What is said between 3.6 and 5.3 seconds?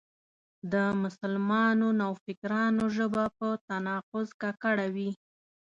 تناقض ککړه وي.